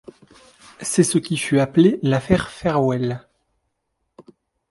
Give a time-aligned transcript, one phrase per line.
[0.81, 3.21] C'est ce qui fut appelé l' Affaire Farewell.